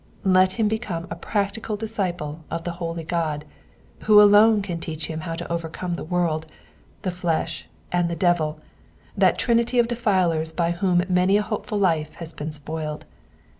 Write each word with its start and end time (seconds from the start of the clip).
Let 0.25 0.53
him 0.53 0.67
become 0.67 1.05
a 1.11 1.15
practical 1.15 1.75
disciple 1.75 2.43
of 2.49 2.63
the 2.63 2.71
holy 2.81 3.03
God, 3.03 3.45
who 4.05 4.19
alone 4.19 4.63
can 4.63 4.79
teach 4.79 5.05
him 5.05 5.19
how 5.19 5.35
to 5.35 5.47
overcome 5.51 5.93
the 5.93 6.03
world, 6.03 6.47
the 7.03 7.11
flesh, 7.11 7.67
and 7.91 8.09
the 8.09 8.15
devil, 8.15 8.59
that 9.15 9.37
trinity 9.37 9.77
of 9.77 9.87
defilers 9.87 10.51
by 10.51 10.71
whom 10.71 11.03
many 11.07 11.37
a 11.37 11.43
hopeful 11.43 11.77
life 11.77 12.15
has 12.15 12.33
been 12.33 12.51
spoiled. 12.51 13.05